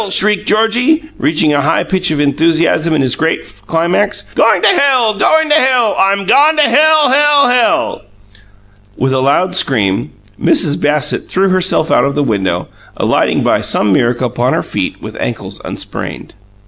[0.09, 4.23] shrieked Georgie, reaching a high pitch of enthusiasm in this great climax.
[4.33, 5.13] "Going to hell!
[5.13, 5.93] Going to hell!
[5.95, 8.01] I'm gone to hell, hell, hell!"
[8.97, 10.11] With a loud scream,
[10.41, 10.81] Mrs.
[10.81, 12.67] Bassett threw herself out of the window,
[12.97, 16.33] alighting by some miracle upon her feet with ankles unsprained.